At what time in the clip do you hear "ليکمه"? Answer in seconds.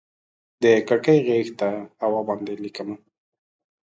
2.63-2.95